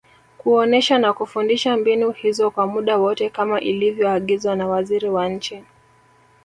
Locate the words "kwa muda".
2.51-2.97